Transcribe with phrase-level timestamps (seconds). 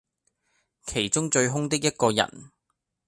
[0.87, 2.49] 其中最兇的一個人，